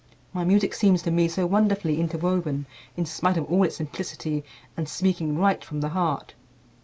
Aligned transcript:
My 0.33 0.43
music 0.43 0.73
seems 0.73 1.03
to 1.03 1.11
me 1.11 1.27
so 1.27 1.45
wonderfully 1.45 1.99
interwoven, 1.99 2.65
in 2.97 3.05
spite 3.05 3.37
of 3.37 3.45
all 3.51 3.61
its 3.61 3.75
simplicity, 3.75 4.43
and 4.75 4.89
speaking 4.89 5.37
right 5.37 5.63
from 5.63 5.81
the 5.81 5.89
heart. 5.89 6.33